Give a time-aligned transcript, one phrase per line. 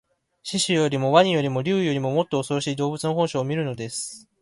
[0.43, 4.27] 獅子よりも鰐よりも竜よりも、もっとおそろしい動物の本性を見るのです